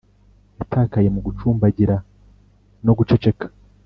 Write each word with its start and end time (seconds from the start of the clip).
yatakaye 0.57 1.07
mu 1.15 1.19
gucumbagira 1.25 1.95
no 2.85 2.93
guceceka, 2.97 3.45